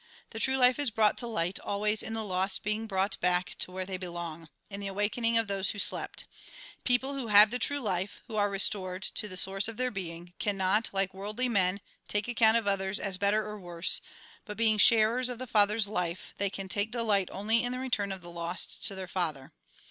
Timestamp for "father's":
15.45-15.87